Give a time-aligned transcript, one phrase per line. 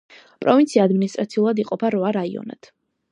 [0.43, 2.71] პროვინცია ადმინისტრაციულად იყოფა რვა რაიონად.